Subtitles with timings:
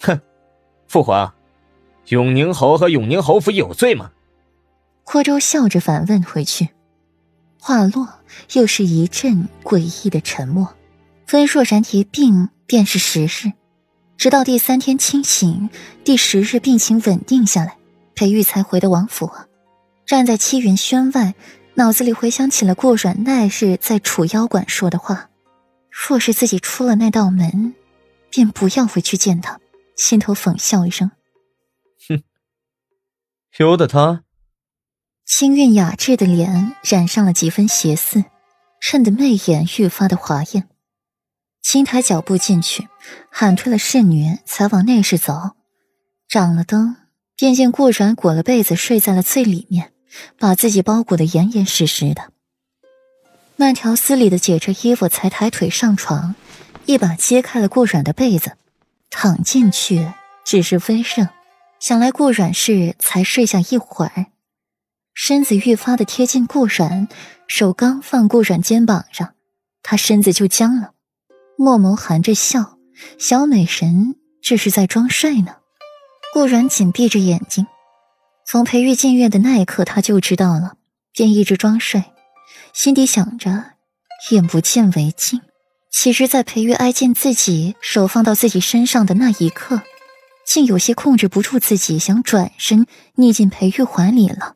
[0.00, 0.20] 哼，
[0.88, 1.32] 父皇，
[2.08, 4.10] 永宁侯和永宁侯府有罪吗？
[5.04, 6.68] 霍州笑着反问回去。
[7.58, 8.08] 话落，
[8.54, 10.74] 又是一阵诡异的沉默。
[11.32, 13.52] 温若然一病便是十日，
[14.16, 15.68] 直到第三天清醒，
[16.02, 17.76] 第十日病情稳定下来，
[18.14, 19.30] 裴玉才回的王府。
[20.06, 21.34] 站在七云轩外，
[21.74, 25.28] 脑子里回想起了顾阮那日在楚妖馆说的话：
[25.90, 27.74] 若是自己出了那道门，
[28.30, 29.60] 便不要回去见他。
[30.00, 31.10] 心头讽笑一声
[32.08, 32.22] ：“哼，
[33.58, 34.24] 由得他。”
[35.26, 38.24] 清韵雅致的脸染上了几分邪肆，
[38.80, 40.70] 衬得媚眼愈发的华艳。
[41.60, 42.88] 轻抬脚步进去，
[43.30, 45.50] 喊退了侍女，才往内室走。
[46.26, 46.96] 掌了灯，
[47.36, 49.92] 便见顾然裹了被子睡在了最里面，
[50.38, 52.32] 把自己包裹得严严实实的。
[53.56, 56.34] 慢条斯理的解着衣服，才抬腿上床，
[56.86, 58.56] 一把揭开了顾软的被子，
[59.10, 60.12] 躺进去，
[60.44, 61.28] 只是微热。
[61.78, 64.26] 想来顾软是才睡下一会儿。
[65.14, 67.08] 身子愈发的贴近顾软，
[67.46, 69.34] 手刚放顾软肩膀上，
[69.82, 70.92] 他身子就僵了，
[71.56, 72.78] 墨眸含着笑，
[73.18, 75.56] 小美人这是在装睡呢。
[76.32, 77.66] 顾软紧闭着眼睛，
[78.46, 80.74] 从裴玉进院的那一刻他就知道了，
[81.12, 82.04] 便一直装睡，
[82.72, 83.72] 心底想着
[84.30, 85.40] 眼不见为净。
[85.90, 89.82] 其实，在裴玉挨近自己，手放到自己身上的那一刻，
[90.46, 94.54] 竟有些控制不住自己，想转身腻进裴玉怀里了。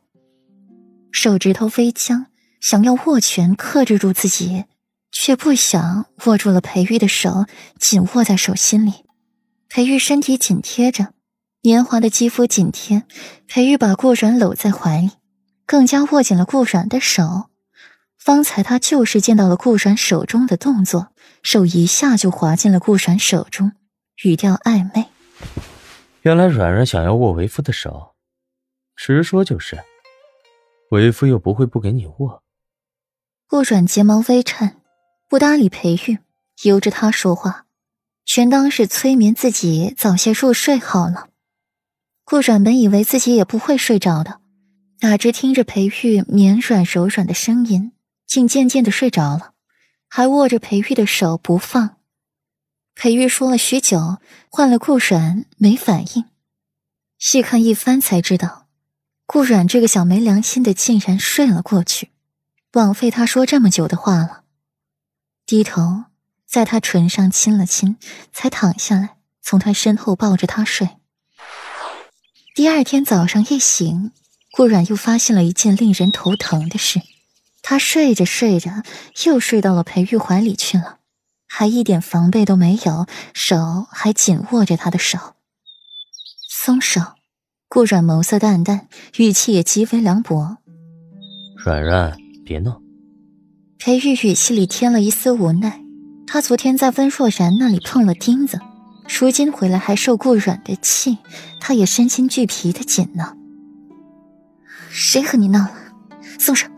[1.10, 2.27] 手指头微僵，
[2.60, 4.64] 想要握拳克制住自己，
[5.10, 7.46] 却不想握住了裴玉的手，
[7.78, 9.05] 紧握在手心里。
[9.68, 11.08] 裴玉身体紧贴着，
[11.62, 13.02] 年华的肌肤紧贴。
[13.48, 15.10] 裴玉把顾软搂在怀里，
[15.66, 17.50] 更加握紧了顾软的手。
[18.16, 21.08] 方才他就是见到了顾软手中的动作，
[21.45, 23.73] 手一下就滑进了顾软手中，
[24.25, 25.06] 语调暧昧。
[26.23, 28.14] 原来软软想要握为夫的手，
[28.97, 29.84] 直说就是。
[30.91, 32.42] 为夫又不会不给你握。
[33.46, 34.80] 顾软睫毛微颤，
[35.29, 36.18] 不搭理裴玉，
[36.63, 37.67] 由着他说话，
[38.24, 41.29] 全当是催眠自己早些入睡好了。
[42.24, 44.41] 顾软本以为自己也不会睡着的，
[45.01, 47.92] 哪知听着裴玉绵软柔软的声音，
[48.27, 49.54] 竟渐渐的睡着了，
[50.17, 51.97] 还握着裴玉的手不放。
[52.95, 56.27] 裴玉说了许久，换了顾软没反应，
[57.19, 58.69] 细看一番才知道。
[59.27, 62.13] 顾阮这个小没良心的，竟然睡了过去，
[62.74, 64.45] 枉费他说这么久的话了。
[65.45, 66.05] 低头
[66.47, 67.97] 在他唇上亲了亲，
[68.33, 70.91] 才躺下来，从他身后抱着他睡。
[72.55, 74.13] 第二天早上一醒，
[74.53, 77.01] 顾阮又发现了一件令人头疼的事：
[77.67, 78.83] 他睡着睡着，
[79.25, 80.98] 又睡到了裴玉怀里去了，
[81.48, 85.19] 还一点防备都没有，手还紧握着他的手，
[86.48, 87.01] 松手。
[87.67, 88.86] 顾阮眸色淡淡，
[89.17, 90.58] 语气也极为凉薄。
[91.57, 92.80] 软软，别闹。
[93.79, 95.80] 裴玉语气里添了一丝无奈。
[96.27, 98.61] 他昨天在温若然那里碰了钉子，
[99.08, 101.19] 如今回来还受顾阮的气，
[101.61, 103.35] 他也身心俱疲的紧呢。
[104.91, 105.73] 谁和你闹了？
[106.39, 106.69] 松手！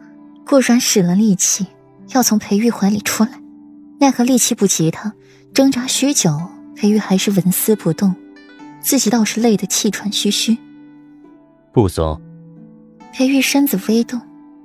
[0.47, 1.67] 顾阮使了力气，
[2.15, 3.31] 要从裴玉怀里出来，
[3.99, 5.12] 奈何力气不及他，
[5.53, 6.41] 挣扎许久，
[6.77, 8.15] 裴玉还是纹丝不动，
[8.81, 10.57] 自己倒是累得气喘吁吁。
[11.73, 12.21] 不松。
[13.12, 14.21] 裴玉身子微动，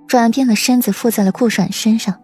[0.08, 2.20] 转变了身子，附在了顾阮身上，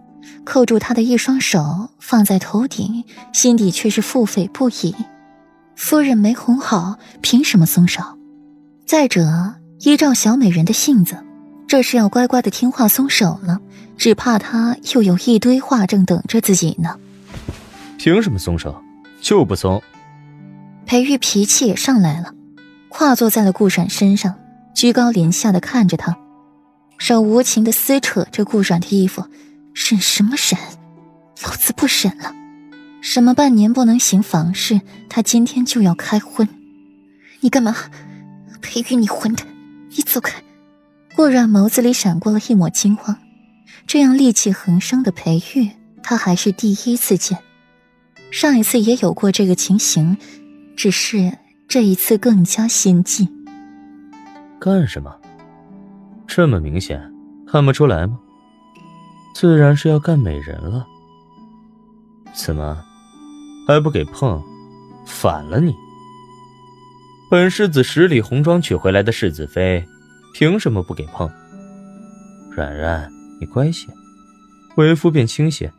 [0.46, 3.04] 扣住他的一双手，放在头顶，
[3.34, 4.94] 心底却是腹诽不已。
[5.76, 8.04] 夫人没哄好，凭什么松手？
[8.86, 11.18] 再者，依照小美人的性子，
[11.68, 13.60] 这是要乖乖的听话松手了，
[13.98, 16.98] 只怕他又有一堆话正等着自己呢。
[17.98, 18.82] 凭什么松手？
[19.22, 19.82] 就不松。
[20.86, 22.34] 裴玉脾气也上来了，
[22.88, 24.36] 跨坐在了顾阮身上。
[24.74, 26.16] 居高临下的看着他，
[27.00, 29.26] 手无情的撕扯着顾阮的衣服，
[29.74, 30.62] 忍什么忍？
[31.44, 32.32] 老子不忍了！
[33.02, 34.80] 什么半年不能行房事，
[35.10, 36.48] 他今天就要开荤！
[37.40, 37.76] 你干嘛？
[38.62, 39.48] 裴玉，你混蛋！
[39.96, 40.44] 你走开！
[41.16, 43.18] 顾阮眸子里闪过了一抹惊慌，
[43.88, 45.72] 这样戾气横生的裴玉，
[46.04, 47.40] 他还是第一次见。
[48.30, 50.18] 上一次也有过这个情形，
[50.76, 51.32] 只是
[51.68, 53.28] 这一次更加心悸。
[54.60, 55.16] 干什么？
[56.28, 57.02] 这么明显，
[57.48, 58.20] 看不出来吗？
[59.34, 60.86] 自然是要干美人了。
[62.34, 62.84] 怎么
[63.68, 64.42] 还不给碰？
[65.06, 65.74] 反了你！
[67.32, 69.88] 本世子十里红妆娶回来的世子妃，
[70.40, 71.28] 凭什么不给碰？
[72.52, 73.88] 软软，你乖些，
[74.76, 75.74] 为夫便轻些。